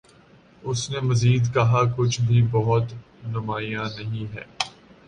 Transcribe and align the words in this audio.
اس 0.63 0.89
نے 0.91 0.99
مزید 1.01 1.53
کہا 1.53 1.81
کچھ 1.95 2.17
بھِی 2.21 2.41
بہت 2.51 2.85
نُمایاں 3.25 3.85
نہیں 3.97 4.25
ہے 4.35 4.43